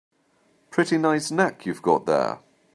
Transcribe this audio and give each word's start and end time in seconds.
Pretty 0.71 0.97
nice 0.97 1.29
neck 1.29 1.63
you've 1.67 1.83
got 1.83 2.07
there. 2.07 2.39